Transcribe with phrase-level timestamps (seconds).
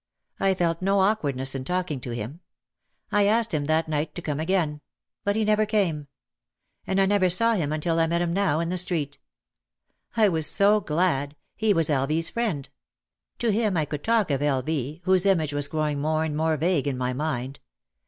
[0.39, 2.39] I felt no awkwardness in talking to him.
[3.11, 4.81] I asked him that night to come again.
[5.23, 6.07] But he never came.
[6.87, 9.19] And I never saw him until I met him now in the street.
[10.17, 12.07] I was so glad, he was L.
[12.07, 12.67] V.'s friend!
[13.37, 14.63] To him I could talk of L.
[14.63, 17.59] V., whose image was growing more and more vague in my mind.